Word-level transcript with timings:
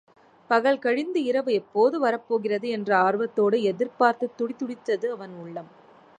பகல் 0.49 0.79
கழிந்து 0.79 1.23
இரவு 1.23 1.51
எப்போது 1.53 1.99
வரப் 1.99 2.25
போகிறது 2.27 2.69
என்று 2.69 2.93
ஆர்வத்தோடு 2.95 3.61
எதிர்பார்த்துத் 3.63 4.37
துடி 4.37 4.55
துடித்தது 4.55 5.11
அவன் 5.11 5.35
உள்ளம். 5.41 5.71